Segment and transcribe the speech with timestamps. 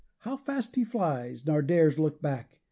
[0.21, 2.57] How fast he flies, nor dares look back!